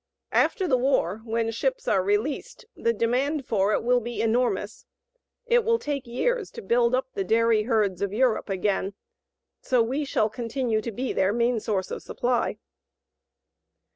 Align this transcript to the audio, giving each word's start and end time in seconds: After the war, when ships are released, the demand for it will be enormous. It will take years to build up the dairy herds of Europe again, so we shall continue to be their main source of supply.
After 0.31 0.67
the 0.67 0.79
war, 0.79 1.21
when 1.25 1.51
ships 1.51 1.87
are 1.87 2.01
released, 2.03 2.65
the 2.75 2.91
demand 2.91 3.45
for 3.45 3.71
it 3.71 3.83
will 3.83 3.99
be 3.99 4.19
enormous. 4.19 4.87
It 5.45 5.63
will 5.63 5.77
take 5.77 6.07
years 6.07 6.49
to 6.53 6.63
build 6.63 6.95
up 6.95 7.09
the 7.13 7.23
dairy 7.23 7.65
herds 7.65 8.01
of 8.01 8.11
Europe 8.11 8.49
again, 8.49 8.95
so 9.61 9.83
we 9.83 10.03
shall 10.03 10.27
continue 10.27 10.81
to 10.81 10.91
be 10.91 11.13
their 11.13 11.31
main 11.31 11.59
source 11.59 11.91
of 11.91 12.01
supply. 12.01 12.57